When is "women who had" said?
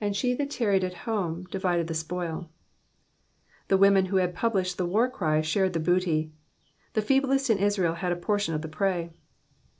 3.76-4.34